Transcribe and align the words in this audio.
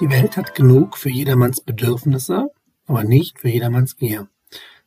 Die 0.00 0.10
Welt 0.10 0.36
hat 0.36 0.54
genug 0.54 0.96
für 0.96 1.10
jedermanns 1.10 1.60
Bedürfnisse, 1.60 2.52
aber 2.86 3.02
nicht 3.02 3.40
für 3.40 3.48
jedermanns 3.48 3.96
Gier. 3.96 4.28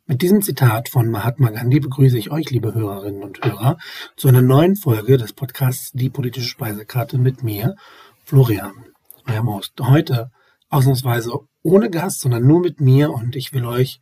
Mit 0.05 0.21
diesem 0.21 0.41
Zitat 0.41 0.88
von 0.88 1.09
Mahatma 1.12 1.50
Gandhi 1.50 1.82
begrüße 1.82 2.18
ich 2.18 2.32
euch, 2.32 2.50
liebe 2.50 2.73
Hörerinnen 2.73 3.21
und 3.21 3.44
Hörer, 3.44 3.77
zu 4.16 4.30
einer 4.30 4.41
neuen 4.41 4.77
Folge 4.77 5.18
des 5.18 5.34
Podcasts 5.34 5.91
Die 5.91 6.09
politische 6.09 6.48
Speisekarte 6.48 7.18
mit 7.18 7.44
mir, 7.44 7.76
Florian, 8.23 8.86
eurem 9.27 9.50
Host. 9.50 9.73
Heute 9.82 10.32
ausnahmsweise 10.70 11.39
ohne 11.62 11.89
Gast, 11.89 12.22
sondern 12.22 12.48
nur 12.48 12.62
mit 12.62 12.80
mir 12.80 13.12
und 13.12 13.36
ich 13.36 13.52
will 13.52 13.66
euch 13.66 14.00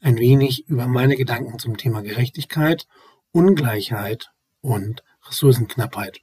ein 0.00 0.16
wenig 0.16 0.66
über 0.68 0.86
meine 0.86 1.16
Gedanken 1.16 1.58
zum 1.58 1.76
Thema 1.76 2.00
Gerechtigkeit, 2.00 2.86
Ungleichheit 3.30 4.30
und 4.62 5.04
Ressourcenknappheit 5.28 6.22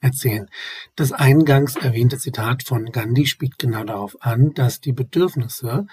erzählen. 0.00 0.48
Das 0.96 1.12
eingangs 1.12 1.76
erwähnte 1.76 2.18
Zitat 2.18 2.62
von 2.62 2.86
Gandhi 2.92 3.26
spielt 3.26 3.58
genau 3.58 3.84
darauf 3.84 4.16
an, 4.20 4.54
dass 4.54 4.80
die 4.80 4.92
Bedürfnisse 4.92 5.86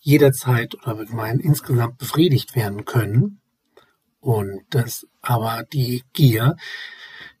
jederzeit 0.00 0.74
oder 0.74 0.98
allgemein 0.98 1.38
insgesamt 1.38 1.98
befriedigt 1.98 2.56
werden 2.56 2.84
können 2.84 3.40
und 4.20 4.62
dass 4.70 5.06
aber 5.20 5.64
die 5.72 6.04
Gier, 6.12 6.56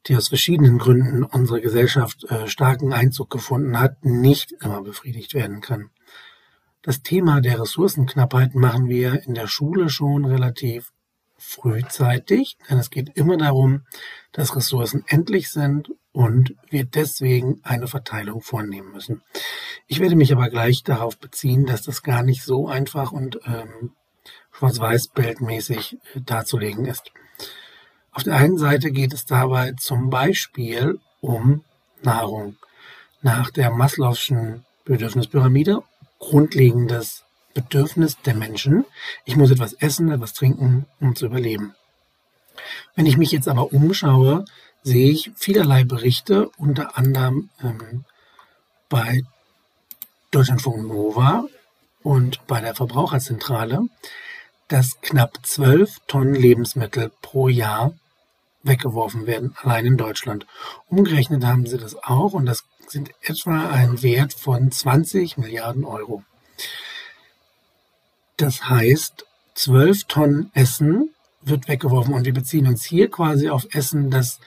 die 0.06 0.16
aus 0.16 0.28
verschiedenen 0.28 0.78
Gründen 0.78 1.24
unsere 1.24 1.60
Gesellschaft 1.60 2.24
äh, 2.24 2.48
starken 2.48 2.92
Einzug 2.92 3.30
gefunden 3.30 3.78
hat, 3.78 4.04
nicht 4.04 4.52
immer 4.60 4.82
befriedigt 4.82 5.34
werden 5.34 5.60
kann. 5.60 5.90
Das 6.82 7.02
Thema 7.02 7.40
der 7.40 7.60
Ressourcenknappheit 7.60 8.54
machen 8.56 8.88
wir 8.88 9.22
in 9.22 9.34
der 9.34 9.46
Schule 9.46 9.88
schon 9.88 10.24
relativ 10.24 10.92
frühzeitig, 11.36 12.56
denn 12.68 12.78
es 12.78 12.90
geht 12.90 13.16
immer 13.16 13.36
darum, 13.36 13.82
dass 14.32 14.56
Ressourcen 14.56 15.04
endlich 15.06 15.50
sind 15.50 15.92
und 16.12 16.54
wir 16.70 16.84
deswegen 16.84 17.60
eine 17.62 17.86
Verteilung 17.86 18.42
vornehmen 18.42 18.92
müssen. 18.92 19.22
Ich 19.86 20.00
werde 20.00 20.16
mich 20.16 20.32
aber 20.32 20.50
gleich 20.50 20.82
darauf 20.82 21.18
beziehen, 21.18 21.66
dass 21.66 21.82
das 21.82 22.02
gar 22.02 22.22
nicht 22.22 22.42
so 22.42 22.68
einfach 22.68 23.12
und 23.12 23.40
ähm, 23.46 23.92
schwarz-weiß-bildmäßig 24.52 25.94
äh, 26.14 26.20
darzulegen 26.20 26.84
ist. 26.84 27.12
Auf 28.12 28.24
der 28.24 28.36
einen 28.36 28.58
Seite 28.58 28.90
geht 28.90 29.14
es 29.14 29.24
dabei 29.24 29.72
zum 29.72 30.10
Beispiel 30.10 31.00
um 31.20 31.64
Nahrung. 32.02 32.56
Nach 33.22 33.50
der 33.50 33.70
Maslow'schen 33.70 34.64
Bedürfnispyramide 34.84 35.82
grundlegendes 36.18 37.24
Bedürfnis 37.52 38.16
der 38.24 38.34
Menschen. 38.34 38.84
Ich 39.24 39.36
muss 39.36 39.50
etwas 39.50 39.74
essen, 39.74 40.10
etwas 40.10 40.34
trinken, 40.34 40.86
um 41.00 41.16
zu 41.16 41.26
überleben. 41.26 41.74
Wenn 42.94 43.06
ich 43.06 43.16
mich 43.16 43.32
jetzt 43.32 43.48
aber 43.48 43.72
umschaue, 43.72 44.44
sehe 44.82 45.10
ich 45.10 45.30
vielerlei 45.36 45.84
Berichte, 45.84 46.50
unter 46.58 46.96
anderem 46.98 47.50
ähm, 47.62 48.04
bei 48.88 49.22
Deutschlandfunk 50.30 50.86
Nova 50.86 51.46
und 52.02 52.46
bei 52.46 52.60
der 52.60 52.74
Verbraucherzentrale, 52.74 53.82
dass 54.68 55.00
knapp 55.00 55.38
12 55.42 55.98
Tonnen 56.06 56.34
Lebensmittel 56.34 57.12
pro 57.20 57.48
Jahr 57.48 57.94
weggeworfen 58.62 59.26
werden, 59.26 59.54
allein 59.60 59.86
in 59.86 59.96
Deutschland. 59.96 60.46
Umgerechnet 60.88 61.44
haben 61.44 61.66
sie 61.66 61.78
das 61.78 61.96
auch 62.02 62.32
und 62.32 62.46
das 62.46 62.64
sind 62.88 63.10
etwa 63.22 63.68
ein 63.68 64.02
Wert 64.02 64.34
von 64.34 64.70
20 64.70 65.38
Milliarden 65.38 65.84
Euro. 65.84 66.24
Das 68.36 68.68
heißt, 68.68 69.26
12 69.54 70.04
Tonnen 70.04 70.50
Essen 70.54 71.10
wird 71.42 71.68
weggeworfen 71.68 72.14
und 72.14 72.24
wir 72.24 72.32
beziehen 72.32 72.66
uns 72.66 72.84
hier 72.84 73.10
quasi 73.10 73.48
auf 73.48 73.66
Essen, 73.72 74.10
das 74.10 74.38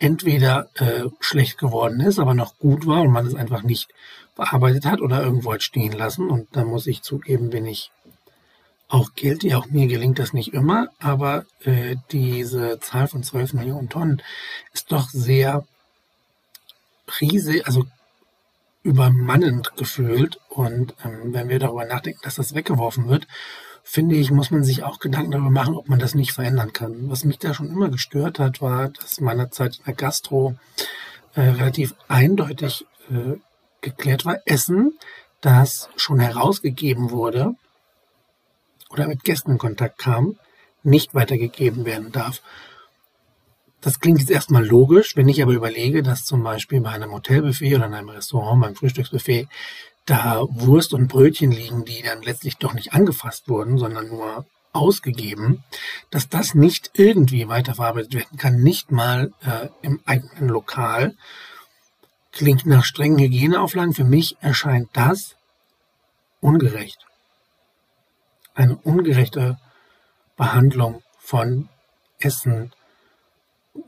entweder 0.00 0.68
äh, 0.74 1.04
schlecht 1.20 1.58
geworden 1.58 2.00
ist, 2.00 2.18
aber 2.18 2.34
noch 2.34 2.58
gut 2.58 2.86
war 2.86 3.02
und 3.02 3.12
man 3.12 3.26
es 3.26 3.34
einfach 3.34 3.62
nicht 3.62 3.88
bearbeitet 4.34 4.86
hat 4.86 5.00
oder 5.00 5.22
irgendwo 5.22 5.52
hat 5.52 5.62
stehen 5.62 5.92
lassen. 5.92 6.28
Und 6.28 6.48
da 6.52 6.64
muss 6.64 6.86
ich 6.86 7.02
zugeben, 7.02 7.50
bin 7.50 7.66
ich 7.66 7.92
auch 8.88 9.10
guilty. 9.14 9.54
Auch 9.54 9.66
mir 9.66 9.86
gelingt 9.86 10.18
das 10.18 10.32
nicht 10.32 10.54
immer, 10.54 10.88
aber 10.98 11.44
äh, 11.64 11.96
diese 12.10 12.80
Zahl 12.80 13.06
von 13.06 13.22
12 13.22 13.52
Millionen 13.52 13.90
Tonnen 13.90 14.22
ist 14.72 14.90
doch 14.90 15.10
sehr 15.10 15.64
riesig, 17.20 17.66
also 17.66 17.84
übermannend 18.82 19.76
gefühlt. 19.76 20.40
Und 20.48 20.94
ähm, 21.04 21.34
wenn 21.34 21.50
wir 21.50 21.58
darüber 21.58 21.84
nachdenken, 21.84 22.20
dass 22.22 22.36
das 22.36 22.54
weggeworfen 22.54 23.06
wird, 23.08 23.28
finde 23.90 24.14
ich, 24.14 24.30
muss 24.30 24.52
man 24.52 24.62
sich 24.62 24.84
auch 24.84 25.00
Gedanken 25.00 25.32
darüber 25.32 25.50
machen, 25.50 25.74
ob 25.74 25.88
man 25.88 25.98
das 25.98 26.14
nicht 26.14 26.30
verändern 26.30 26.72
kann. 26.72 27.10
Was 27.10 27.24
mich 27.24 27.40
da 27.40 27.52
schon 27.52 27.70
immer 27.70 27.88
gestört 27.88 28.38
hat, 28.38 28.62
war, 28.62 28.90
dass 28.90 29.20
meiner 29.20 29.50
Zeit 29.50 29.78
in 29.78 29.84
der 29.84 29.94
Gastro 29.94 30.54
äh, 31.34 31.40
relativ 31.40 31.96
eindeutig 32.06 32.86
äh, 33.10 33.38
geklärt 33.80 34.24
war, 34.24 34.38
Essen, 34.44 34.96
das 35.40 35.88
schon 35.96 36.20
herausgegeben 36.20 37.10
wurde 37.10 37.56
oder 38.90 39.08
mit 39.08 39.24
Gästen 39.24 39.52
in 39.52 39.58
Kontakt 39.58 39.98
kam, 39.98 40.38
nicht 40.84 41.12
weitergegeben 41.12 41.84
werden 41.84 42.12
darf. 42.12 42.42
Das 43.80 43.98
klingt 43.98 44.20
jetzt 44.20 44.30
erstmal 44.30 44.64
logisch, 44.64 45.16
wenn 45.16 45.28
ich 45.28 45.42
aber 45.42 45.52
überlege, 45.52 46.04
dass 46.04 46.24
zum 46.24 46.44
Beispiel 46.44 46.80
bei 46.80 46.90
einem 46.90 47.10
Hotelbuffet 47.10 47.74
oder 47.74 47.86
in 47.86 47.94
einem 47.94 48.10
Restaurant, 48.10 48.62
beim 48.62 48.76
Frühstücksbuffet, 48.76 49.48
da 50.10 50.44
Wurst 50.50 50.92
und 50.92 51.06
Brötchen 51.06 51.52
liegen, 51.52 51.84
die 51.84 52.02
dann 52.02 52.22
letztlich 52.22 52.56
doch 52.56 52.74
nicht 52.74 52.92
angefasst 52.92 53.48
wurden, 53.48 53.78
sondern 53.78 54.08
nur 54.08 54.44
ausgegeben, 54.72 55.64
dass 56.10 56.28
das 56.28 56.54
nicht 56.54 56.90
irgendwie 56.94 57.48
weiterverarbeitet 57.48 58.14
werden 58.14 58.38
kann, 58.38 58.62
nicht 58.62 58.90
mal 58.90 59.32
äh, 59.42 59.68
im 59.82 60.00
eigenen 60.06 60.48
Lokal. 60.48 61.14
Klingt 62.32 62.66
nach 62.66 62.84
strengen 62.84 63.18
Hygieneauflagen. 63.18 63.94
Für 63.94 64.04
mich 64.04 64.36
erscheint 64.40 64.88
das 64.92 65.36
ungerecht. 66.40 67.06
Eine 68.54 68.76
ungerechte 68.76 69.58
Behandlung 70.36 71.02
von 71.18 71.68
Essen, 72.18 72.72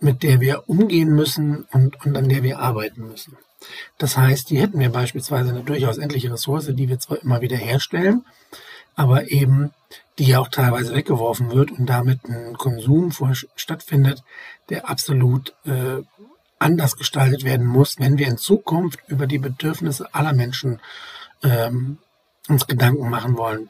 mit 0.01 0.23
der 0.23 0.41
wir 0.41 0.69
umgehen 0.69 1.11
müssen 1.11 1.65
und, 1.73 2.05
und 2.05 2.17
an 2.17 2.29
der 2.29 2.43
wir 2.43 2.59
arbeiten 2.59 3.09
müssen. 3.09 3.37
Das 3.99 4.17
heißt, 4.17 4.49
hier 4.49 4.63
hätten 4.63 4.79
wir 4.79 4.91
beispielsweise 4.91 5.51
eine 5.51 5.63
durchaus 5.63 5.99
endliche 5.99 6.33
Ressource, 6.33 6.67
die 6.73 6.89
wir 6.89 6.99
zwar 6.99 7.23
immer 7.23 7.41
wieder 7.41 7.57
herstellen, 7.57 8.25
aber 8.95 9.31
eben 9.31 9.73
die 10.19 10.25
ja 10.25 10.41
auch 10.41 10.49
teilweise 10.49 10.95
weggeworfen 10.95 11.51
wird 11.53 11.71
und 11.71 11.87
damit 11.87 12.25
ein 12.27 12.55
Konsum 12.55 13.13
stattfindet, 13.57 14.23
der 14.69 14.89
absolut 14.89 15.55
äh, 15.65 16.03
anders 16.59 16.97
gestaltet 16.97 17.45
werden 17.45 17.67
muss, 17.67 17.99
wenn 17.99 18.19
wir 18.19 18.29
in 18.29 18.39
Zukunft 18.39 19.01
über 19.09 19.27
die 19.27 19.39
Bedürfnisse 19.39 20.15
aller 20.15 20.33
Menschen 20.33 20.81
ähm, 21.43 21.99
uns 22.49 22.67
Gedanken 22.67 23.09
machen 23.09 23.37
wollen. 23.37 23.69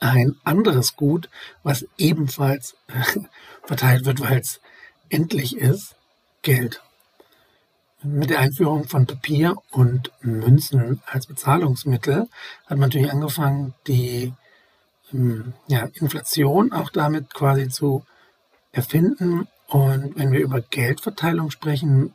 Ein 0.00 0.36
anderes 0.44 0.96
Gut, 0.96 1.28
was 1.62 1.86
ebenfalls 1.96 2.76
verteilt 3.64 4.04
wird, 4.04 4.20
weil 4.20 4.38
es 4.38 4.60
endlich 5.08 5.56
ist, 5.56 5.94
Geld. 6.42 6.80
Mit 8.02 8.30
der 8.30 8.38
Einführung 8.38 8.84
von 8.84 9.06
Papier 9.06 9.56
und 9.72 10.12
Münzen 10.20 11.02
als 11.06 11.26
Bezahlungsmittel 11.26 12.28
hat 12.66 12.70
man 12.70 12.88
natürlich 12.88 13.10
angefangen, 13.10 13.74
die 13.88 14.32
ähm, 15.12 15.52
ja, 15.66 15.88
Inflation 15.94 16.72
auch 16.72 16.90
damit 16.90 17.34
quasi 17.34 17.68
zu 17.68 18.04
erfinden. 18.70 19.48
Und 19.66 20.16
wenn 20.16 20.30
wir 20.30 20.40
über 20.40 20.60
Geldverteilung 20.60 21.50
sprechen, 21.50 22.14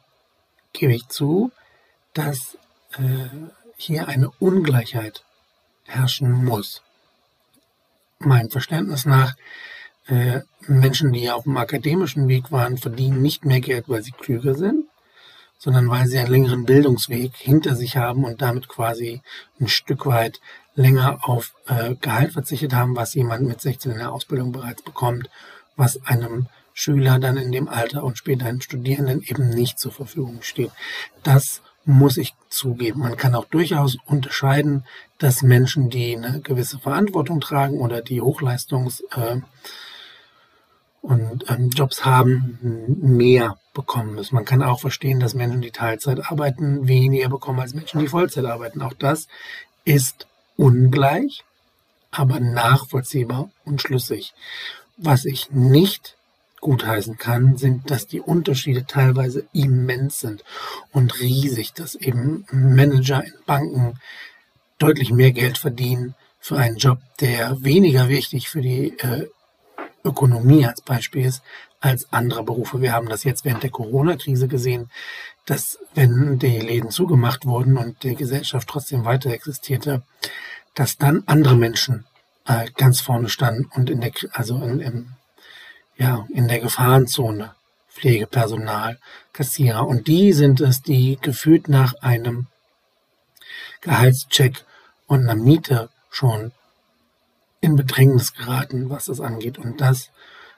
gebe 0.71 0.93
ich 0.93 1.07
zu, 1.09 1.51
dass 2.13 2.57
äh, 2.93 3.27
hier 3.75 4.07
eine 4.07 4.29
Ungleichheit 4.39 5.25
herrschen 5.83 6.45
muss. 6.45 6.81
Meinem 8.19 8.49
Verständnis 8.49 9.05
nach, 9.05 9.35
äh, 10.07 10.41
Menschen, 10.67 11.11
die 11.11 11.29
auf 11.29 11.43
dem 11.43 11.57
akademischen 11.57 12.29
Weg 12.29 12.51
waren, 12.51 12.77
verdienen 12.77 13.21
nicht 13.21 13.43
mehr 13.43 13.59
Geld, 13.59 13.89
weil 13.89 14.01
sie 14.01 14.11
klüger 14.11 14.55
sind, 14.55 14.82
sondern 15.63 15.89
weil 15.89 16.07
sie 16.07 16.19
einen 16.19 16.29
längeren 16.29 16.65
Bildungsweg 16.65 17.37
hinter 17.37 17.77
sich 17.77 17.95
haben 17.95 18.25
und 18.25 18.41
damit 18.41 18.67
quasi 18.67 19.21
ein 19.61 19.69
Stück 19.69 20.05
weit 20.05 20.41
länger 20.75 21.19
auf 21.21 21.53
äh, 21.67 21.95
Gehalt 21.95 22.33
verzichtet 22.33 22.73
haben, 22.73 22.97
was 22.97 23.13
jemand 23.13 23.47
mit 23.47 23.61
16 23.61 23.93
in 23.93 23.99
der 23.99 24.11
Ausbildung 24.11 24.51
bereits 24.51 24.81
bekommt, 24.81 25.29
was 25.77 26.05
einem 26.05 26.47
Schüler 26.73 27.17
dann 27.17 27.37
in 27.37 27.53
dem 27.53 27.69
Alter 27.69 28.03
und 28.03 28.17
später 28.17 28.45
einem 28.45 28.59
Studierenden 28.59 29.21
eben 29.21 29.51
nicht 29.51 29.79
zur 29.79 29.93
Verfügung 29.93 30.41
steht. 30.41 30.71
Das 31.23 31.61
muss 31.85 32.17
ich 32.17 32.35
zugeben. 32.49 32.99
Man 32.99 33.15
kann 33.15 33.33
auch 33.33 33.45
durchaus 33.45 33.95
unterscheiden, 34.05 34.83
dass 35.17 35.43
Menschen, 35.43 35.89
die 35.89 36.17
eine 36.17 36.41
gewisse 36.41 36.77
Verantwortung 36.77 37.39
tragen 37.39 37.77
oder 37.79 38.01
die 38.01 38.21
Hochleistungs- 38.21 39.01
äh, 39.15 39.39
und 41.01 41.45
ähm, 41.49 41.69
Jobs 41.69 42.03
haben, 42.03 42.59
mehr 43.01 43.57
bekommen 43.73 44.15
müssen. 44.15 44.35
Man 44.35 44.45
kann 44.45 44.63
auch 44.63 44.79
verstehen, 44.79 45.19
dass 45.19 45.33
Menschen, 45.33 45.61
die 45.61 45.71
Teilzeit 45.71 46.31
arbeiten, 46.31 46.87
weniger 46.87 47.29
bekommen 47.29 47.59
als 47.59 47.73
Menschen, 47.73 47.99
die 47.99 48.07
Vollzeit 48.07 48.45
arbeiten. 48.45 48.81
Auch 48.81 48.93
das 48.93 49.27
ist 49.85 50.27
ungleich, 50.55 51.43
aber 52.11 52.39
nachvollziehbar 52.39 53.49
und 53.65 53.81
schlüssig. 53.81 54.33
Was 54.97 55.25
ich 55.25 55.51
nicht 55.51 56.15
gutheißen 56.61 57.17
kann, 57.17 57.57
sind, 57.57 57.91
dass 57.91 58.07
die 58.07 58.21
Unterschiede 58.21 58.85
teilweise 58.85 59.45
immens 59.51 60.19
sind 60.19 60.43
und 60.91 61.19
riesig, 61.19 61.73
dass 61.73 61.95
eben 61.95 62.45
Manager 62.51 63.23
in 63.23 63.33
Banken 63.45 63.99
deutlich 64.77 65.11
mehr 65.11 65.31
Geld 65.31 65.57
verdienen 65.57 66.15
für 66.39 66.57
einen 66.57 66.77
Job, 66.77 66.99
der 67.19 67.61
weniger 67.63 68.07
wichtig 68.07 68.49
für 68.49 68.61
die 68.61 68.97
äh, 68.99 69.27
Ökonomie 70.05 70.65
als 70.65 70.81
Beispiel 70.81 71.25
ist, 71.25 71.41
als 71.83 72.13
andere 72.13 72.43
Berufe. 72.43 72.81
Wir 72.81 72.93
haben 72.93 73.09
das 73.09 73.25
jetzt 73.25 73.43
während 73.43 73.61
der 73.61 73.69
Corona-Krise 73.69 74.47
gesehen, 74.47 74.89
dass 75.45 75.79
wenn 75.93 76.39
die 76.39 76.59
Läden 76.59 76.91
zugemacht 76.91 77.45
wurden 77.45 77.77
und 77.77 78.03
die 78.03 78.15
Gesellschaft 78.15 78.69
trotzdem 78.69 79.03
weiter 79.03 79.31
existierte, 79.31 80.01
dass 80.75 80.97
dann 80.97 81.23
andere 81.25 81.57
Menschen 81.57 82.05
äh, 82.45 82.67
ganz 82.77 83.01
vorne 83.01 83.27
standen 83.27 83.65
und 83.75 83.89
in 83.89 83.99
der, 83.99 84.13
also 84.31 84.55
in, 84.63 84.79
in, 84.79 85.09
ja, 85.97 86.25
in 86.33 86.47
der 86.47 86.61
Gefahrenzone, 86.61 87.53
Pflegepersonal, 87.89 88.97
Kassierer. 89.33 89.85
Und 89.85 90.07
die 90.07 90.31
sind 90.31 90.61
es, 90.61 90.83
die 90.83 91.17
gefühlt 91.21 91.67
nach 91.67 91.95
einem 91.95 92.47
Gehaltscheck 93.81 94.63
und 95.07 95.23
einer 95.23 95.35
Miete 95.35 95.89
schon 96.09 96.53
in 97.59 97.75
Bedrängnis 97.75 98.33
geraten, 98.33 98.89
was 98.89 99.05
das 99.05 99.19
angeht. 99.19 99.57
Und 99.57 99.81
das 99.81 100.11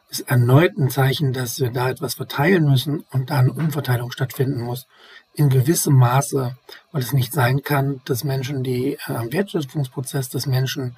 ist 0.09 0.29
erneut 0.29 0.77
ein 0.77 0.89
Zeichen, 0.89 1.33
dass 1.33 1.59
wir 1.59 1.71
da 1.71 1.89
etwas 1.89 2.15
verteilen 2.15 2.65
müssen 2.65 3.03
und 3.11 3.29
da 3.29 3.39
eine 3.39 3.51
Umverteilung 3.51 4.11
stattfinden 4.11 4.61
muss. 4.61 4.87
In 5.33 5.49
gewissem 5.49 5.95
Maße, 5.95 6.55
weil 6.91 7.01
es 7.01 7.11
nicht 7.11 7.33
sein 7.33 7.63
kann, 7.63 8.01
dass 8.05 8.23
Menschen, 8.23 8.63
die 8.63 8.93
äh, 9.07 9.13
am 9.13 9.33
Wertschöpfungsprozess 9.33 10.29
des 10.29 10.45
Menschen 10.45 10.95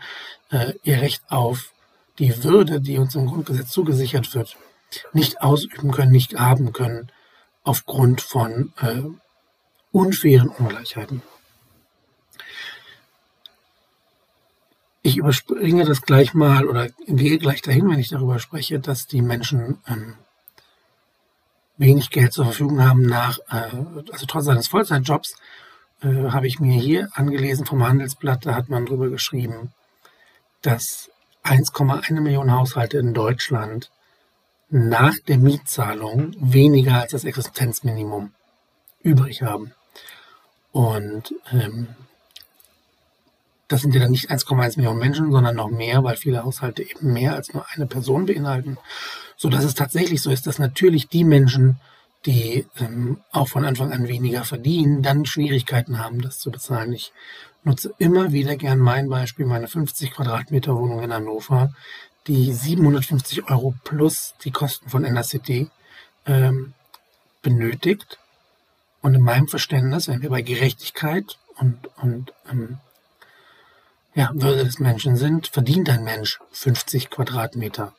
äh, 0.52 0.74
ihr 0.84 1.02
Recht 1.02 1.24
auf 1.30 1.72
die 2.20 2.44
Würde, 2.44 2.82
die 2.82 2.98
uns 2.98 3.16
im 3.16 3.28
Grundgesetz 3.28 3.70
zugesichert 3.70 4.34
wird, 4.36 4.58
nicht 5.14 5.42
ausüben 5.42 5.92
können, 5.92 6.12
nicht 6.12 6.38
haben 6.38 6.74
können, 6.74 7.12
aufgrund 7.64 8.22
von 8.22 8.74
äh, 8.82 9.02
unfairen 9.92 10.50
Ungleichheiten. 10.50 11.22
Ich 15.08 15.16
überspringe 15.16 15.86
das 15.86 16.02
gleich 16.02 16.34
mal 16.34 16.68
oder 16.68 16.90
gehe 17.08 17.38
gleich 17.38 17.62
dahin, 17.62 17.90
wenn 17.90 17.98
ich 17.98 18.10
darüber 18.10 18.40
spreche, 18.40 18.82
dass 18.82 19.08
die 19.08 19.22
Menschen 19.22 19.78
ähm, 19.88 20.16
wenig 21.78 22.10
Geld 22.10 22.34
zur 22.34 22.44
Verfügung 22.44 22.84
haben 22.84 23.04
nach, 23.04 23.40
äh, 23.50 23.70
also 24.12 24.26
trotz 24.28 24.44
seines 24.44 24.68
Vollzeitjobs, 24.68 25.38
äh, 26.02 26.32
habe 26.32 26.48
ich 26.48 26.60
mir 26.60 26.78
hier 26.78 27.08
angelesen 27.14 27.66
vom 27.66 27.88
Handelsblatt, 27.88 28.46
da 28.46 28.54
hat 28.54 28.68
man 28.68 28.86
drüber 28.86 29.10
geschrieben, 29.10 29.72
dass 30.62 31.10
1,1 31.42 32.20
Millionen 32.20 32.52
Haushalte 32.52 32.98
in 32.98 33.14
Deutschland 33.14 33.90
nach 34.70 35.18
der 35.26 35.38
Mietzahlung 35.38 36.36
weniger 36.38 37.00
als 37.00 37.14
das 37.14 37.24
Existenzminimum 37.24 38.34
übrig 39.04 39.42
haben. 39.42 39.72
Und 40.74 41.34
ähm, 41.54 41.96
das 43.68 43.82
sind 43.82 43.94
ja 43.94 44.02
dann 44.02 44.12
nicht 44.12 44.32
1,1 44.32 44.78
Millionen 44.78 45.00
Menschen, 45.00 45.32
sondern 45.32 45.56
noch 45.56 45.70
mehr, 45.70 46.04
weil 46.04 46.16
viele 46.16 46.44
Haushalte 46.44 46.84
eben 46.84 47.14
mehr 47.14 47.36
als 47.36 47.54
nur 47.54 47.66
eine 47.74 47.86
Person 47.86 48.26
beinhalten. 48.26 48.78
So 49.36 49.50
dass 49.50 49.64
es 49.64 49.76
tatsächlich 49.76 50.22
so 50.22 50.32
ist, 50.32 50.48
dass 50.48 50.60
natürlich 50.60 51.10
die 51.10 51.24
Menschen, 51.24 51.80
die 52.26 52.66
ähm, 52.80 53.20
auch 53.32 53.48
von 53.48 53.66
Anfang 53.66 53.92
an 53.92 54.08
weniger 54.08 54.44
verdienen, 54.44 55.04
dann 55.04 55.26
Schwierigkeiten 55.26 56.00
haben, 56.00 56.22
das 56.22 56.40
zu 56.40 56.50
bezahlen. 56.50 56.94
Ich 56.94 57.12
nutze 57.64 57.94
immer 58.00 58.32
wieder 58.32 58.56
gern 58.56 58.80
mein 58.80 59.10
Beispiel, 59.10 59.46
meine 59.46 59.68
50 59.68 60.12
Quadratmeter 60.12 60.76
Wohnung 60.76 61.04
in 61.04 61.14
Hannover, 61.14 61.74
die 62.28 62.54
750 62.54 63.50
Euro 63.50 63.76
plus 63.84 64.34
die 64.44 64.52
Kosten 64.52 64.90
von 64.90 65.04
NRCT 65.04 65.70
ähm, 66.26 66.74
benötigt. 67.42 68.18
Und 69.02 69.14
in 69.14 69.22
meinem 69.22 69.48
Verständnis, 69.48 70.08
wenn 70.08 70.22
wir 70.22 70.30
bei 70.30 70.42
Gerechtigkeit 70.42 71.38
und, 71.60 71.78
und 71.98 72.34
ähm, 72.50 72.80
ja, 74.18 74.32
Würde 74.34 74.64
des 74.66 74.80
Menschen 74.80 75.16
sind, 75.16 75.46
verdient 75.46 75.92
ein 75.92 76.04
Mensch 76.04 76.40
50 76.50 77.12
Quadratmeter. 77.12 77.94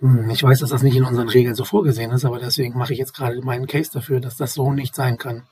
Hm, 0.00 0.28
ich 0.28 0.42
weiß, 0.42 0.58
dass 0.60 0.68
das 0.68 0.82
nicht 0.82 0.96
in 0.96 1.04
unseren 1.04 1.30
Regeln 1.30 1.54
so 1.54 1.64
vorgesehen 1.64 2.10
ist, 2.10 2.26
aber 2.26 2.38
deswegen 2.38 2.76
mache 2.76 2.92
ich 2.92 2.98
jetzt 2.98 3.14
gerade 3.14 3.40
meinen 3.40 3.66
Case 3.66 3.90
dafür, 3.90 4.20
dass 4.20 4.36
das 4.36 4.52
so 4.52 4.70
nicht 4.70 4.94
sein 4.94 5.16
kann. 5.16 5.44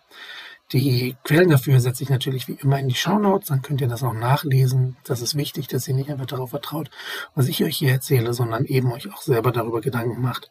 Die 0.73 1.17
Quellen 1.25 1.49
dafür 1.49 1.81
setze 1.81 2.03
ich 2.03 2.11
natürlich 2.11 2.49
wie 2.49 2.58
immer 2.61 2.79
in 2.79 2.88
die 2.88 2.94
Shownotes, 2.94 3.49
dann 3.49 3.62
könnt 3.62 3.81
ihr 3.81 3.88
das 3.88 4.03
auch 4.03 4.12
nachlesen. 4.12 4.99
Das 5.05 5.23
ist 5.23 5.37
wichtig, 5.37 5.69
dass 5.69 5.88
ihr 5.88 5.94
nicht 5.94 6.11
einfach 6.11 6.26
darauf 6.26 6.50
vertraut, 6.50 6.91
was 7.35 7.49
ich 7.49 7.64
euch 7.64 7.79
hier 7.79 7.93
erzähle, 7.93 8.35
sondern 8.35 8.67
eben 8.67 8.93
euch 8.93 9.11
auch 9.11 9.23
selber 9.23 9.52
darüber 9.52 9.81
Gedanken 9.81 10.20
macht. 10.20 10.50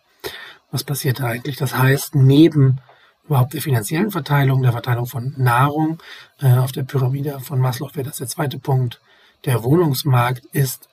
Was 0.72 0.84
passiert 0.84 1.20
da 1.20 1.28
eigentlich? 1.28 1.58
Das 1.58 1.78
heißt, 1.78 2.16
neben 2.16 2.82
überhaupt 3.28 3.54
der 3.54 3.62
finanziellen 3.62 4.12
Verteilung, 4.12 4.62
der 4.62 4.72
Verteilung 4.72 5.06
von 5.06 5.34
Nahrung. 5.38 6.00
Äh, 6.40 6.58
auf 6.58 6.72
der 6.72 6.84
Pyramide 6.84 7.40
von 7.40 7.60
Maslow 7.60 7.90
wäre 7.94 8.08
das 8.08 8.18
der 8.18 8.28
zweite 8.28 8.60
Punkt. 8.60 9.02
Der 9.46 9.64
Wohnungsmarkt 9.64 10.46
ist 10.52 10.90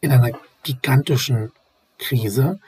in 0.00 0.12
einer 0.12 0.30
gigantischen 0.62 1.52
Krise. 1.98 2.60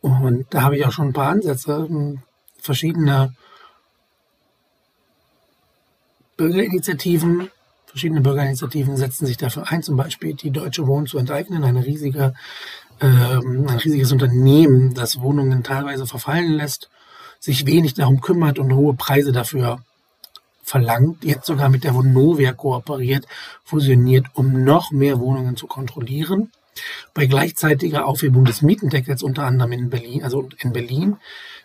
Und 0.00 0.46
da 0.50 0.62
habe 0.62 0.76
ich 0.76 0.86
auch 0.86 0.92
schon 0.92 1.08
ein 1.08 1.12
paar 1.12 1.30
Ansätze, 1.30 1.88
verschiedene 2.60 3.34
Bürgerinitiativen, 6.36 7.50
verschiedene 7.86 8.20
Bürgerinitiativen 8.20 8.96
setzen 8.96 9.26
sich 9.26 9.36
dafür 9.36 9.68
ein, 9.68 9.82
zum 9.82 9.96
Beispiel 9.96 10.34
die 10.34 10.52
Deutsche 10.52 10.86
Wohnen 10.86 11.06
zu 11.06 11.18
enteignen, 11.18 11.64
eine 11.64 11.84
riesige 11.84 12.34
ähm, 13.00 13.66
ein 13.68 13.78
riesiges 13.78 14.12
Unternehmen, 14.12 14.94
das 14.94 15.20
Wohnungen 15.20 15.62
teilweise 15.62 16.06
verfallen 16.06 16.52
lässt, 16.52 16.90
sich 17.40 17.66
wenig 17.66 17.94
darum 17.94 18.20
kümmert 18.20 18.58
und 18.58 18.74
hohe 18.74 18.94
Preise 18.94 19.32
dafür 19.32 19.80
verlangt, 20.62 21.24
jetzt 21.24 21.46
sogar 21.46 21.68
mit 21.68 21.84
der 21.84 21.94
Vonovia 21.94 22.52
kooperiert, 22.52 23.26
fusioniert, 23.64 24.26
um 24.34 24.64
noch 24.64 24.90
mehr 24.90 25.18
Wohnungen 25.18 25.56
zu 25.56 25.66
kontrollieren. 25.66 26.52
Bei 27.14 27.26
gleichzeitiger 27.26 28.06
Aufhebung 28.06 28.44
des 28.44 28.62
Mietendeckels 28.62 29.22
unter 29.22 29.44
anderem 29.44 29.72
in 29.72 29.90
Berlin, 29.90 30.22
also 30.22 30.48
in 30.58 30.72
Berlin, 30.72 31.16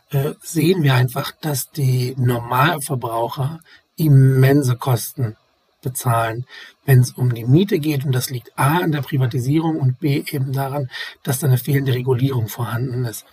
äh, 0.09 0.33
sehen 0.41 0.83
wir 0.83 0.95
einfach, 0.95 1.31
dass 1.41 1.71
die 1.71 2.15
Normalverbraucher 2.17 3.59
immense 3.95 4.75
Kosten 4.75 5.35
bezahlen, 5.83 6.45
wenn 6.85 7.01
es 7.01 7.11
um 7.11 7.33
die 7.33 7.45
Miete 7.45 7.77
geht. 7.77 8.05
Und 8.05 8.13
das 8.13 8.29
liegt 8.29 8.57
A 8.57 8.79
an 8.79 8.91
der 8.91 9.01
Privatisierung 9.01 9.79
und 9.79 9.99
B 9.99 10.23
eben 10.31 10.51
daran, 10.51 10.89
dass 11.21 11.39
da 11.39 11.47
eine 11.47 11.57
fehlende 11.59 11.93
Regulierung 11.93 12.47
vorhanden 12.47 13.05
ist. 13.05 13.25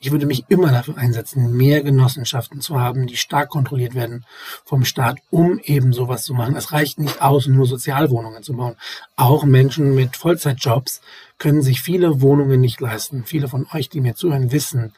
Ich 0.00 0.10
würde 0.10 0.26
mich 0.26 0.44
immer 0.48 0.72
dafür 0.72 0.96
einsetzen, 0.96 1.56
mehr 1.56 1.82
Genossenschaften 1.82 2.60
zu 2.60 2.80
haben, 2.80 3.06
die 3.06 3.16
stark 3.16 3.50
kontrolliert 3.50 3.94
werden 3.94 4.24
vom 4.64 4.84
Staat, 4.84 5.18
um 5.30 5.58
eben 5.58 5.92
sowas 5.92 6.24
zu 6.24 6.34
machen. 6.34 6.56
Es 6.56 6.72
reicht 6.72 6.98
nicht 6.98 7.20
aus, 7.20 7.46
nur 7.46 7.66
Sozialwohnungen 7.66 8.42
zu 8.42 8.54
bauen. 8.54 8.76
Auch 9.16 9.44
Menschen 9.44 9.94
mit 9.94 10.16
Vollzeitjobs 10.16 11.00
können 11.36 11.62
sich 11.62 11.82
viele 11.82 12.20
Wohnungen 12.20 12.60
nicht 12.60 12.80
leisten. 12.80 13.24
Viele 13.24 13.48
von 13.48 13.66
euch, 13.72 13.88
die 13.88 14.00
mir 14.00 14.14
zuhören, 14.14 14.52
wissen, 14.52 14.94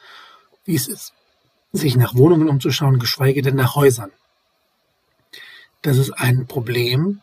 wie 0.65 0.77
es 0.77 0.89
ist, 0.89 1.13
sich 1.73 1.97
nach 1.97 2.15
Wohnungen 2.15 2.49
umzuschauen, 2.49 2.99
geschweige 2.99 3.43
denn 3.43 3.57
nach 3.57 3.75
Häusern 3.75 4.13
das 5.83 5.97
ist 5.97 6.13
ein 6.13 6.47
Problem, 6.47 7.23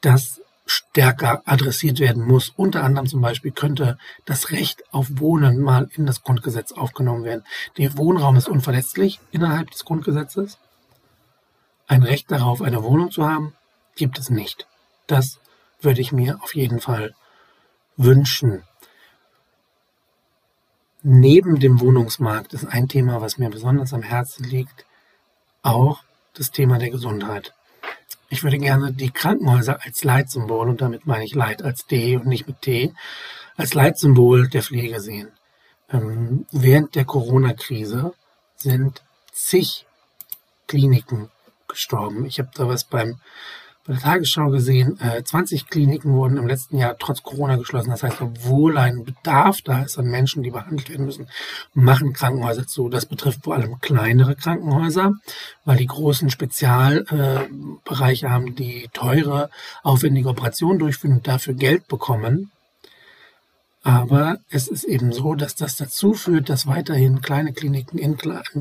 das 0.00 0.40
stärker 0.66 1.42
adressiert 1.46 1.98
werden 1.98 2.24
muss. 2.24 2.50
Unter 2.50 2.84
anderem 2.84 3.06
zum 3.06 3.20
Beispiel 3.20 3.50
könnte 3.50 3.98
das 4.24 4.50
Recht 4.50 4.84
auf 4.92 5.08
Wohnen 5.18 5.60
mal 5.60 5.90
in 5.94 6.06
das 6.06 6.22
Grundgesetz 6.22 6.72
aufgenommen 6.72 7.24
werden. 7.24 7.44
Der 7.76 7.96
Wohnraum 7.96 8.36
ist 8.36 8.48
unverletzlich 8.48 9.20
innerhalb 9.32 9.70
des 9.70 9.84
Grundgesetzes. 9.84 10.58
Ein 11.88 12.04
Recht 12.04 12.30
darauf, 12.30 12.62
eine 12.62 12.84
Wohnung 12.84 13.10
zu 13.10 13.28
haben, 13.28 13.54
gibt 13.96 14.18
es 14.18 14.30
nicht. 14.30 14.68
Das 15.08 15.40
würde 15.80 16.00
ich 16.00 16.12
mir 16.12 16.40
auf 16.42 16.54
jeden 16.54 16.80
Fall 16.80 17.14
wünschen. 17.96 18.62
Neben 21.02 21.58
dem 21.58 21.80
Wohnungsmarkt 21.80 22.52
ist 22.54 22.66
ein 22.66 22.86
Thema, 22.86 23.20
was 23.20 23.38
mir 23.38 23.50
besonders 23.50 23.92
am 23.92 24.02
Herzen 24.02 24.44
liegt, 24.44 24.86
auch 25.62 26.04
das 26.34 26.52
Thema 26.52 26.78
der 26.78 26.90
Gesundheit. 26.90 27.54
Ich 28.32 28.44
würde 28.44 28.58
gerne 28.58 28.92
die 28.92 29.10
Krankenhäuser 29.10 29.80
als 29.82 30.04
Leitsymbol, 30.04 30.68
und 30.68 30.80
damit 30.80 31.04
meine 31.04 31.24
ich 31.24 31.34
Leit 31.34 31.62
als 31.62 31.86
D 31.86 32.16
und 32.16 32.26
nicht 32.26 32.46
mit 32.46 32.62
T, 32.62 32.94
als 33.56 33.74
Leitsymbol 33.74 34.48
der 34.48 34.62
Pflege 34.62 35.00
sehen. 35.00 35.32
Ähm, 35.92 36.46
während 36.52 36.94
der 36.94 37.04
Corona-Krise 37.04 38.14
sind 38.56 39.02
zig 39.32 39.84
Kliniken 40.68 41.28
gestorben. 41.66 42.24
Ich 42.24 42.38
habe 42.38 42.50
da 42.54 42.68
was 42.68 42.84
beim 42.84 43.20
bei 43.90 43.96
der 43.96 44.02
Tagesschau 44.04 44.50
gesehen, 44.50 45.00
äh, 45.00 45.24
20 45.24 45.66
Kliniken 45.66 46.12
wurden 46.12 46.36
im 46.36 46.46
letzten 46.46 46.78
Jahr 46.78 46.96
trotz 46.96 47.24
Corona 47.24 47.56
geschlossen. 47.56 47.90
Das 47.90 48.04
heißt, 48.04 48.20
obwohl 48.20 48.78
ein 48.78 49.02
Bedarf 49.02 49.62
da 49.62 49.82
ist 49.82 49.98
an 49.98 50.04
Menschen, 50.06 50.44
die 50.44 50.52
behandelt 50.52 50.88
werden 50.90 51.06
müssen, 51.06 51.26
machen 51.74 52.12
Krankenhäuser 52.12 52.68
zu. 52.68 52.88
Das 52.88 53.06
betrifft 53.06 53.42
vor 53.42 53.56
allem 53.56 53.80
kleinere 53.80 54.36
Krankenhäuser, 54.36 55.14
weil 55.64 55.76
die 55.76 55.88
großen 55.88 56.30
Spezialbereiche 56.30 58.26
äh, 58.26 58.28
haben, 58.28 58.54
die 58.54 58.88
teure, 58.92 59.50
aufwendige 59.82 60.28
Operationen 60.28 60.78
durchführen 60.78 61.14
und 61.14 61.26
dafür 61.26 61.54
Geld 61.54 61.88
bekommen. 61.88 62.52
Aber 63.82 64.38
es 64.50 64.68
ist 64.68 64.84
eben 64.84 65.12
so, 65.12 65.34
dass 65.34 65.56
das 65.56 65.74
dazu 65.74 66.12
führt, 66.12 66.48
dass 66.48 66.68
weiterhin 66.68 67.22
kleine 67.22 67.52
Kliniken 67.52 67.98
in 67.98 68.16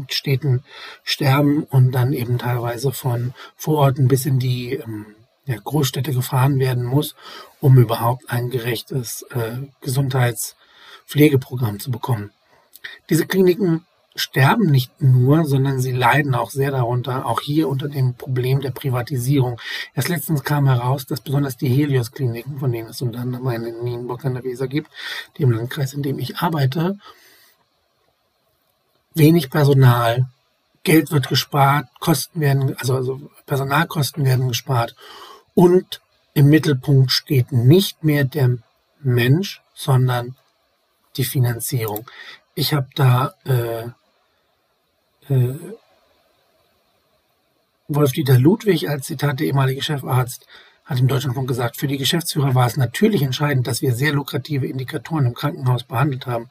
Städten 0.10 0.64
sterben 1.04 1.66
und 1.66 1.92
dann 1.92 2.14
eben 2.14 2.40
teilweise 2.40 2.92
von 2.94 3.36
Vororten 3.58 4.08
bis 4.08 4.26
in 4.26 4.40
die 4.40 4.76
ähm, 4.76 5.06
ja, 5.50 5.58
Großstädte 5.64 6.14
gefahren 6.14 6.60
werden 6.60 6.86
muss, 6.86 7.16
um 7.60 7.78
überhaupt 7.78 8.30
ein 8.30 8.50
gerechtes 8.52 9.24
äh, 9.32 9.58
Gesundheitspflegeprogramm 9.82 11.80
zu 11.80 11.90
bekommen. 11.90 12.32
Diese 13.10 13.26
Kliniken 13.26 13.86
sterben 14.16 14.70
nicht 14.70 15.02
nur, 15.02 15.46
sondern 15.46 15.80
sie 15.80 15.92
leiden 15.92 16.36
auch 16.36 16.52
sehr 16.52 16.72
darunter, 16.72 17.26
auch 17.26 17.42
hier 17.42 17.68
unter 17.68 17.88
dem 17.88 18.14
Problem 18.14 18.62
der 18.62 18.72
Privatisierung. 18.72 19.60
Erst 19.96 20.10
letztens 20.10 20.44
kam 20.44 20.68
heraus, 20.68 21.06
dass 21.06 21.22
besonders 21.22 21.58
die 21.58 21.70
Helios-Kliniken, 21.70 22.60
von 22.60 22.72
denen 22.72 22.90
es 22.90 23.02
unter 23.02 23.20
anderem 23.20 23.50
in 23.50 23.84
Nienburg 23.84 24.26
an 24.26 24.36
der 24.36 24.44
Weser 24.44 24.68
gibt, 24.68 24.90
dem 25.40 25.52
Landkreis, 25.52 25.94
in 25.94 26.04
dem 26.04 26.20
ich 26.20 26.38
arbeite, 26.38 26.98
wenig 29.16 29.50
Personal, 29.50 30.28
Geld 30.84 31.12
wird 31.12 31.28
gespart, 31.28 31.88
Kosten 32.00 32.40
werden, 32.40 32.76
also, 32.78 32.96
also 32.96 33.32
Personalkosten 33.46 34.26
werden 34.26 34.48
gespart 34.48 34.96
und 35.54 36.02
im 36.34 36.48
Mittelpunkt 36.48 37.12
steht 37.12 37.52
nicht 37.52 38.04
mehr 38.04 38.24
der 38.24 38.58
Mensch, 39.02 39.62
sondern 39.74 40.36
die 41.18 41.24
Finanzierung. 41.24 42.10
Ich 42.56 42.74
habe 42.74 42.88
da 42.96 43.34
äh, 43.46 43.88
äh, 45.34 45.56
Wolf-Dieter 47.88 48.38
Ludwig 48.38 48.90
als 48.90 49.08
Zitat 49.08 49.40
der 49.40 49.48
ehemalige 49.48 49.82
Chefarzt 49.82 50.46
hat 50.90 51.00
im 51.00 51.08
Deutschlandfunk 51.08 51.48
gesagt, 51.48 51.78
für 51.78 51.86
die 51.86 52.00
Geschäftsführer 52.00 52.56
war 52.56 52.66
es 52.66 52.76
natürlich 52.76 53.22
entscheidend, 53.22 53.68
dass 53.68 53.84
wir 53.84 53.94
sehr 53.94 54.12
lukrative 54.12 54.66
Indikatoren 54.66 55.28
im 55.28 55.36
Krankenhaus 55.36 55.84
behandelt 55.84 56.26
haben. 56.26 56.50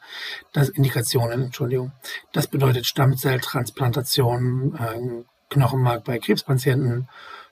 Das 0.53 0.69
Indikationen, 0.69 1.43
Entschuldigung. 1.43 1.91
Das 2.31 2.47
bedeutet 2.47 2.85
Stammzelltransplantationen, 2.85 4.75
äh, 4.75 5.25
Knochenmark 5.49 6.05
bei 6.05 6.19
Krebspatienten, 6.19 7.09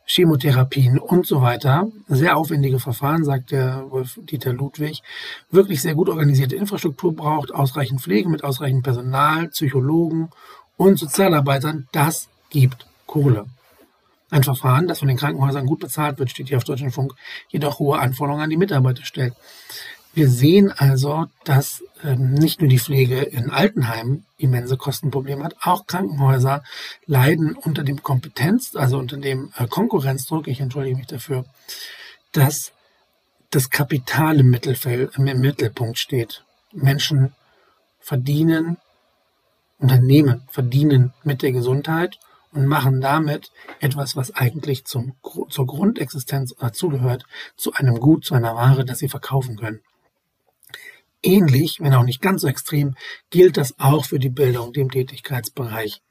Chemotherapien 0.07 0.97
und 0.97 1.27
so 1.27 1.41
weiter. 1.41 1.87
Sehr 2.07 2.37
aufwendige 2.37 2.79
Verfahren, 2.79 3.25
sagt 3.25 3.51
der 3.51 3.91
Wolf-Dieter 3.91 4.53
Ludwig. 4.53 5.03
Wirklich 5.51 5.81
sehr 5.81 5.95
gut 5.95 6.09
organisierte 6.09 6.55
Infrastruktur 6.55 7.15
braucht, 7.15 7.53
ausreichend 7.53 8.01
Pflege 8.01 8.29
mit 8.29 8.43
ausreichend 8.43 8.83
Personal, 8.83 9.49
Psychologen 9.49 10.29
und 10.77 10.97
Sozialarbeitern, 10.97 11.87
das 11.91 12.29
gibt 12.49 12.87
Kohle. 13.05 13.45
Ein 14.29 14.43
Verfahren, 14.43 14.87
das 14.87 14.99
von 14.99 15.07
den 15.07 15.17
Krankenhäusern 15.17 15.65
gut 15.65 15.79
bezahlt 15.79 16.19
wird, 16.19 16.29
steht 16.29 16.49
hier 16.49 16.57
auf 16.57 16.63
Deutschlandfunk, 16.63 17.13
jedoch 17.49 17.79
hohe 17.79 17.99
Anforderungen 17.99 18.43
an 18.43 18.49
die 18.49 18.57
Mitarbeiter 18.57 19.05
stellt. 19.05 19.33
Wir 20.13 20.29
sehen 20.29 20.71
also, 20.71 21.27
dass 21.43 21.83
ähm, 22.03 22.33
nicht 22.33 22.61
nur 22.61 22.69
die 22.69 22.79
Pflege 22.79 23.21
in 23.21 23.49
Altenheimen 23.49 24.25
immense 24.37 24.77
Kostenprobleme 24.77 25.43
hat, 25.43 25.55
auch 25.61 25.85
Krankenhäuser 25.85 26.63
leiden 27.05 27.55
unter 27.55 27.83
dem 27.83 28.01
Kompetenz, 28.01 28.75
also 28.75 28.97
unter 28.97 29.17
dem 29.17 29.51
äh, 29.57 29.67
Konkurrenzdruck, 29.67 30.47
ich 30.47 30.59
entschuldige 30.59 30.97
mich 30.97 31.07
dafür, 31.07 31.45
dass 32.31 32.71
das 33.51 33.69
Kapital 33.69 34.39
im, 34.39 34.49
Mittelfeld, 34.49 35.17
im 35.17 35.23
Mittelpunkt 35.39 35.97
steht. 35.97 36.43
Menschen 36.73 37.33
verdienen 37.99 38.77
Unternehmen 39.79 40.41
verdienen 40.49 41.13
mit 41.23 41.41
der 41.41 41.51
Gesundheit 41.51 42.19
und 42.51 42.65
machen 42.65 43.01
damit 43.01 43.51
etwas, 43.79 44.15
was 44.15 44.33
eigentlich 44.35 44.85
zum, 44.85 45.15
zur 45.49 45.67
Grundexistenz 45.67 46.55
dazugehört, 46.59 47.25
zu 47.55 47.73
einem 47.73 47.99
Gut, 47.99 48.25
zu 48.25 48.33
einer 48.33 48.55
Ware, 48.55 48.85
das 48.85 48.99
sie 48.99 49.09
verkaufen 49.09 49.57
können. 49.57 49.81
Ähnlich, 51.27 51.81
wenn 51.81 51.93
auch 51.93 52.05
nicht 52.05 52.21
ganz 52.21 52.43
so 52.43 52.47
extrem, 52.47 52.95
gilt 53.29 53.57
das 53.57 53.77
auch 53.79 54.05
für 54.05 54.17
die 54.17 54.29
Bildung, 54.29 54.71
dem 54.71 54.89
Tätigkeitsbereich, 54.89 56.01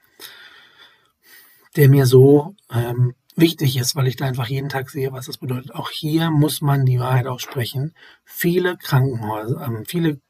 der 1.75 1.89
mir 1.89 2.05
so 2.05 2.55
ähm, 2.71 3.15
wichtig 3.35 3.79
ist, 3.79 3.97
weil 3.97 4.09
ich 4.09 4.17
da 4.17 4.27
einfach 4.27 4.49
jeden 4.49 4.69
Tag 4.69 4.91
sehe, 4.91 5.13
was 5.13 5.25
das 5.25 5.39
bedeutet. 5.39 5.75
Auch 5.75 5.89
hier 5.89 6.31
muss 6.31 6.61
man 6.61 6.85
die 6.85 7.01
Wahrheit 7.01 7.27
aussprechen. 7.29 7.95
Viele 8.27 8.77
Krankenhäuser, 8.77 9.65
ähm, 9.67 9.85
viele, 9.87 10.21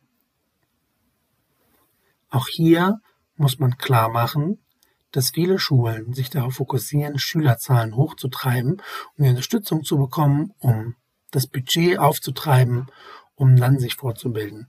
auch 2.31 2.47
hier 2.47 3.01
muss 3.35 3.59
man 3.59 3.79
klar 3.79 4.09
machen, 4.09 4.61
dass 5.11 5.31
viele 5.31 5.59
Schulen 5.59 6.15
sich 6.15 6.31
darauf 6.31 6.55
fokussieren, 6.55 7.19
Schülerzahlen 7.19 7.97
hochzutreiben, 7.97 8.81
um 9.17 9.25
die 9.25 9.31
Unterstützung 9.31 9.83
zu 9.83 9.99
bekommen, 9.99 10.53
um 10.61 10.95
das 11.33 11.49
Budget 11.49 11.99
aufzutreiben, 11.99 12.87
um 13.37 13.57
dann 13.57 13.79
sich 13.79 13.95
fortzubilden. 13.95 14.69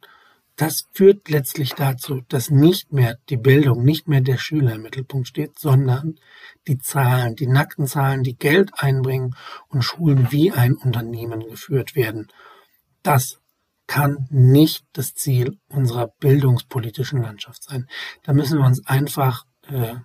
Das 0.58 0.88
führt 0.92 1.30
letztlich 1.30 1.76
dazu, 1.76 2.22
dass 2.30 2.50
nicht 2.50 2.92
mehr 2.92 3.18
die 3.30 3.38
Bildung, 3.38 3.84
nicht 3.84 4.08
mehr 4.08 4.22
der 4.22 4.38
Schüler 4.38 4.76
im 4.76 4.82
Mittelpunkt 4.82 5.28
steht, 5.28 5.60
sondern 5.60 6.16
die 6.68 6.80
Zahlen, 6.80 7.36
die 7.36 7.46
nackten 7.46 7.86
Zahlen, 7.86 8.24
die 8.24 8.36
Geld 8.36 8.72
einbringen 8.74 9.36
und 9.70 9.84
Schulen 9.84 10.32
wie 10.32 10.52
ein 10.52 10.74
Unternehmen 10.74 11.42
geführt 11.48 11.96
werden. 11.96 12.28
Das 13.04 13.40
kann 13.86 14.28
nicht 14.32 14.86
das 14.94 15.14
Ziel 15.14 15.60
unserer 15.70 16.08
bildungspolitischen 16.08 17.22
Landschaft 17.22 17.64
sein. 17.64 17.88
Da 18.24 18.34
müssen 18.34 18.58
wir 18.58 18.66
uns 18.66 18.86
einfach 18.88 19.46
äh, 19.70 19.96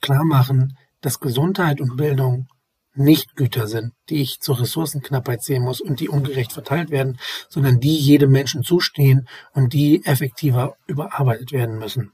klar 0.00 0.24
machen, 0.24 0.76
dass 1.00 1.20
Gesundheit 1.20 1.80
und 1.80 1.96
Bildung 1.96 2.48
nicht 2.96 3.36
Güter 3.36 3.66
sind, 3.66 3.92
die 4.08 4.22
ich 4.22 4.40
zur 4.40 4.60
Ressourcenknappheit 4.60 5.42
sehen 5.42 5.62
muss 5.62 5.80
und 5.80 6.00
die 6.00 6.08
ungerecht 6.08 6.52
verteilt 6.52 6.90
werden, 6.90 7.18
sondern 7.48 7.80
die 7.80 7.96
jedem 7.96 8.30
Menschen 8.30 8.62
zustehen 8.62 9.28
und 9.52 9.72
die 9.72 10.04
effektiver 10.04 10.76
überarbeitet 10.86 11.52
werden 11.52 11.78
müssen. 11.78 12.12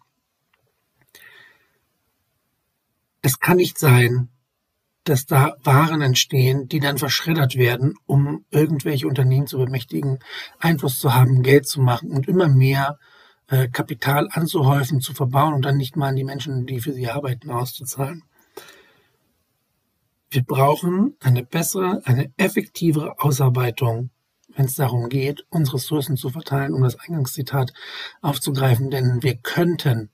Es 3.23 3.39
kann 3.39 3.57
nicht 3.57 3.79
sein, 3.79 4.29
dass 5.05 5.27
da 5.27 5.57
Waren 5.63 6.01
entstehen, 6.03 6.69
die 6.69 6.81
dann 6.81 6.99
verschreddert 6.99 7.57
werden, 7.57 7.95
um 8.07 8.45
irgendwelche 8.51 9.09
Unternehmen 9.09 9.47
zu 9.47 9.59
bemächtigen, 9.59 10.19
Einfluss 10.59 10.99
zu 10.99 11.15
haben, 11.15 11.43
Geld 11.43 11.67
zu 11.67 11.81
machen 11.81 12.11
und 12.11 12.29
immer 12.29 12.49
mehr 12.49 12.99
äh, 13.49 13.69
Kapital 13.69 14.29
anzuhäufen, 14.31 15.01
zu 15.01 15.13
verbauen 15.13 15.55
und 15.55 15.65
dann 15.65 15.77
nicht 15.77 15.97
mal 15.97 16.09
an 16.09 16.17
die 16.17 16.25
Menschen, 16.25 16.67
die 16.67 16.81
für 16.81 16.93
sie 16.93 17.09
arbeiten, 17.09 17.51
auszuzahlen. 17.51 18.23
Wir 20.33 20.43
brauchen 20.43 21.15
eine 21.21 21.45
bessere, 21.45 22.01
eine 22.07 22.33
effektivere 22.39 23.21
Ausarbeitung, 23.21 24.09
wenn 24.49 24.65
es 24.65 24.77
darum 24.77 25.11
geht, 25.11 25.45
unsere 25.51 25.77
Ressourcen 25.77 26.17
zu 26.17 26.31
verteilen, 26.31 26.73
um 26.73 26.83
das 26.83 26.99
Eingangszitat 26.99 27.75
aufzugreifen, 28.23 28.91
denn 28.91 29.23
wir 29.23 29.37
könnten 29.37 30.09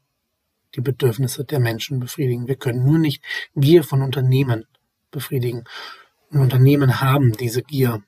die 0.75 0.81
Bedürfnisse 0.81 1.45
der 1.45 1.61
Menschen 1.61 2.01
befriedigen. 2.01 2.49
Wir 2.49 2.57
können 2.57 2.85
nur 2.85 2.99
nicht 2.99 3.23
Gier 3.55 3.85
von 3.85 4.03
Unternehmen 4.03 4.67
befriedigen. 5.13 5.63
Und 6.31 6.41
Unternehmen 6.41 7.01
haben 7.01 7.35
diese 7.35 7.63
Gier. 7.63 8.03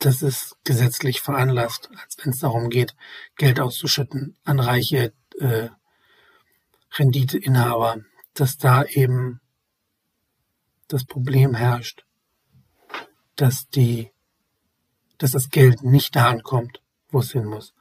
Das 0.00 0.22
ist 0.22 0.56
gesetzlich 0.64 1.20
veranlasst, 1.20 1.88
als 2.02 2.16
wenn 2.20 2.32
es 2.32 2.40
darum 2.40 2.68
geht, 2.68 2.96
Geld 3.36 3.60
auszuschütten 3.60 4.36
an 4.42 4.58
reiche 4.58 5.12
äh, 5.38 5.68
Renditeinhaber, 6.96 8.00
dass 8.34 8.58
da 8.58 8.82
eben 8.82 9.40
das 10.88 11.04
Problem 11.04 11.54
herrscht, 11.54 12.04
dass 13.36 13.68
die, 13.68 14.10
dass 15.18 15.32
das 15.32 15.50
Geld 15.50 15.82
nicht 15.82 16.16
da 16.16 16.28
ankommt, 16.28 16.82
wo 17.10 17.20
es 17.20 17.32
hin 17.32 17.44
muss. 17.44 17.74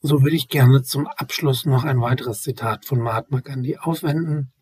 So 0.00 0.22
würde 0.22 0.36
ich 0.36 0.48
gerne 0.48 0.82
zum 0.82 1.06
Abschluss 1.06 1.64
noch 1.64 1.84
ein 1.84 2.00
weiteres 2.00 2.42
Zitat 2.42 2.84
von 2.84 3.00
Mahatma 3.00 3.40
Gandhi 3.40 3.78
aufwenden, 3.78 4.52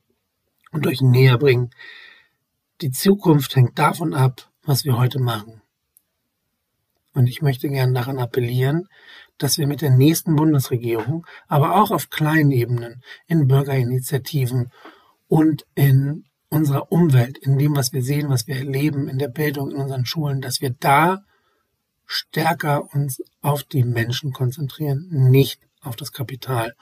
und 0.76 0.86
euch 0.86 1.00
näher 1.00 1.38
bringen. 1.38 1.70
Die 2.80 2.90
Zukunft 2.90 3.56
hängt 3.56 3.78
davon 3.78 4.14
ab, 4.14 4.50
was 4.62 4.84
wir 4.84 4.96
heute 4.96 5.18
machen. 5.18 5.62
Und 7.14 7.28
ich 7.28 7.40
möchte 7.40 7.68
gerne 7.68 7.94
daran 7.94 8.18
appellieren, 8.18 8.88
dass 9.38 9.56
wir 9.56 9.66
mit 9.66 9.80
der 9.80 9.90
nächsten 9.90 10.36
Bundesregierung, 10.36 11.26
aber 11.48 11.76
auch 11.76 11.90
auf 11.90 12.10
kleinen 12.10 12.50
Ebenen, 12.50 13.02
in 13.26 13.48
Bürgerinitiativen 13.48 14.70
und 15.28 15.66
in 15.74 16.24
unserer 16.48 16.90
Umwelt, 16.92 17.38
in 17.38 17.58
dem, 17.58 17.76
was 17.76 17.92
wir 17.92 18.02
sehen, 18.02 18.28
was 18.28 18.46
wir 18.46 18.56
erleben, 18.56 19.08
in 19.08 19.18
der 19.18 19.28
Bildung, 19.28 19.70
in 19.70 19.76
unseren 19.76 20.06
Schulen, 20.06 20.40
dass 20.40 20.60
wir 20.60 20.70
da 20.70 21.24
stärker 22.06 22.94
uns 22.94 23.20
auf 23.40 23.64
die 23.64 23.84
Menschen 23.84 24.32
konzentrieren, 24.32 25.08
nicht 25.10 25.60
auf 25.80 25.96
das 25.96 26.12
Kapital, 26.12 26.74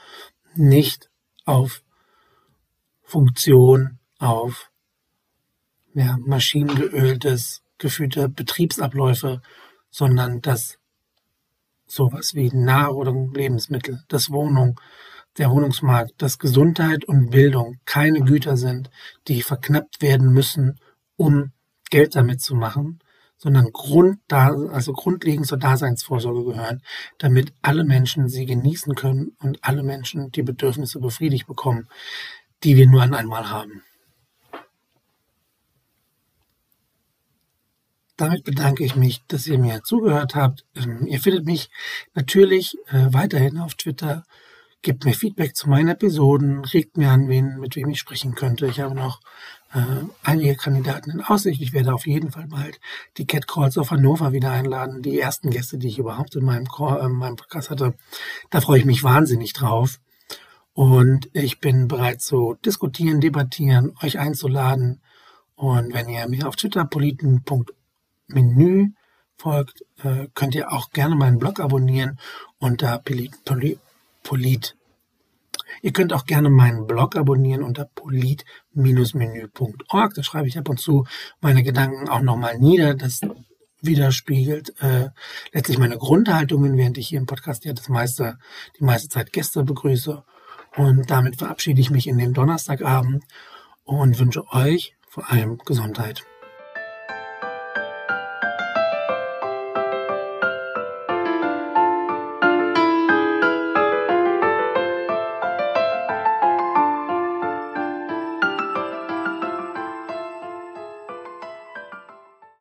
nicht 0.55 1.11
auf 1.45 1.83
Funktion 3.03 3.99
auf 4.19 4.71
ja, 5.95 6.19
maschinengeöltes, 6.19 7.63
geführte 7.79 8.29
Betriebsabläufe, 8.29 9.41
sondern 9.91 10.41
dass 10.41 10.79
sowas 11.87 12.35
wie 12.35 12.51
Nahrung, 12.51 13.33
Lebensmittel, 13.33 14.03
das 14.09 14.31
Wohnung, 14.31 14.81
der 15.38 15.50
Wohnungsmarkt, 15.50 16.12
dass 16.19 16.38
Gesundheit 16.38 17.05
und 17.05 17.31
Bildung 17.31 17.79
keine 17.85 18.21
Güter 18.21 18.57
sind, 18.57 18.91
die 19.29 19.43
verknappt 19.43 20.00
werden 20.00 20.33
müssen, 20.33 20.79
um 21.17 21.53
Geld 21.91 22.14
damit 22.14 22.41
zu 22.41 22.55
machen, 22.55 23.00
sondern 23.37 23.73
Grund, 23.73 24.21
also 24.33 24.93
grundlegend 24.93 25.47
zur 25.47 25.59
Daseinsvorsorge 25.59 26.45
gehören, 26.45 26.83
damit 27.19 27.53
alle 27.62 27.85
Menschen 27.85 28.29
sie 28.29 28.47
genießen 28.47 28.95
können 28.95 29.37
und 29.41 29.59
alle 29.62 29.83
Menschen 29.83 30.31
die 30.31 30.43
Bedürfnisse 30.43 31.00
befriedigt 31.00 31.47
bekommen, 31.47 31.88
die 32.62 32.76
wir 32.76 32.88
nur 32.88 33.03
einmal 33.03 33.50
haben. 33.50 33.83
Damit 38.17 38.45
bedanke 38.45 38.85
ich 38.85 38.95
mich, 38.95 39.23
dass 39.26 39.47
ihr 39.47 39.59
mir 39.59 39.83
zugehört 39.83 40.37
habt. 40.37 40.64
Ähm, 40.76 41.07
ihr 41.07 41.21
findet 41.21 41.47
mich 41.47 41.69
natürlich 42.14 42.76
äh, 42.87 43.12
weiterhin 43.12 43.59
auf 43.59 43.75
Twitter. 43.75 44.25
Gebt 44.85 45.07
mir 45.07 45.14
Feedback 45.14 45.57
zu 45.57 45.71
meinen 45.71 45.88
Episoden, 45.88 46.62
regt 46.62 46.99
mir 46.99 47.11
an, 47.11 47.26
wen, 47.29 47.59
mit 47.59 47.75
wem 47.75 47.88
ich 47.88 47.99
sprechen 47.99 48.35
könnte. 48.35 48.67
Ich 48.67 48.81
habe 48.81 48.95
noch 48.95 49.23
äh, 49.73 49.81
einige 50.23 50.57
Kandidaten 50.57 51.11
in 51.11 51.21
Aussicht. 51.23 51.62
Ich 51.62 51.73
werde 51.73 51.95
auf 51.95 52.07
jeden 52.07 52.31
Fall 52.31 52.49
bald 52.49 52.79
die 53.17 53.26
Cat 53.26 53.49
Calls 53.49 53.79
auf 53.79 53.93
Hannover 53.93 54.33
wieder 54.33 54.50
einladen. 54.50 55.00
Die 55.00 55.19
ersten 55.19 55.49
Gäste, 55.49 55.79
die 55.79 55.88
ich 55.88 55.99
überhaupt 55.99 56.37
in 56.37 56.45
meinem, 56.45 56.69
Call, 56.69 57.00
äh, 57.00 57.09
meinem 57.09 57.37
Podcast 57.37 57.71
hatte. 57.71 57.95
Da 58.50 58.61
freue 58.61 58.79
ich 58.79 58.85
mich 58.85 59.03
wahnsinnig 59.03 59.55
drauf. 59.55 60.00
Und 60.75 61.31
ich 61.33 61.61
bin 61.61 61.88
bereit 61.88 62.21
zu 62.21 62.59
diskutieren, 62.62 63.23
debattieren, 63.23 63.95
euch 64.03 64.19
einzuladen. 64.19 65.00
Und 65.55 65.95
wenn 65.95 66.11
ihr 66.11 66.29
mir 66.29 66.47
auf 66.47 66.57
Twitter 66.57 66.85
politen.org 66.85 67.73
Menü 68.26 68.91
folgt, 69.38 69.83
äh, 70.03 70.29
könnt 70.35 70.55
ihr 70.55 70.71
auch 70.73 70.91
gerne 70.91 71.14
meinen 71.14 71.38
Blog 71.38 71.59
abonnieren 71.59 72.19
unter 72.59 72.99
Polit, 72.99 73.33
Polit, 73.47 73.79
Polit. 74.25 74.76
Ihr 75.83 75.93
könnt 75.93 76.12
auch 76.12 76.26
gerne 76.26 76.50
meinen 76.50 76.88
Blog 76.88 77.14
abonnieren 77.16 77.62
unter 77.62 77.85
polit-menü.org. 77.85 80.14
Da 80.14 80.23
schreibe 80.25 80.49
ich 80.49 80.59
ab 80.59 80.69
und 80.69 80.81
zu 80.81 81.07
meine 81.40 81.62
Gedanken 81.62 82.09
auch 82.09 82.23
nochmal 82.23 82.59
nieder. 82.59 82.95
Das 82.95 83.21
widerspiegelt 83.81 84.75
äh, 84.81 85.11
letztlich 85.52 85.78
meine 85.78 85.99
Grundhaltungen, 85.99 86.76
während 86.76 86.99
ich 86.99 87.07
hier 87.09 87.19
im 87.19 87.26
Podcast 87.26 87.64
ja 87.64 87.73
das 87.73 87.88
meiste, 87.88 88.38
die 88.78 88.85
meiste 88.85 89.09
Zeit 89.09 89.33
Gäste 89.33 89.62
begrüße. 89.62 90.25
Und 90.76 91.11
damit 91.11 91.37
verabschiede 91.37 91.81
ich 91.81 91.90
mich 91.90 92.09
in 92.09 92.19
den 92.19 92.33
Donnerstagabend 92.33 93.23
und 93.85 94.19
wünsche 94.19 94.45
euch 94.52 94.97
vor 95.09 95.31
allem 95.31 95.59
Gesundheit. 95.59 96.25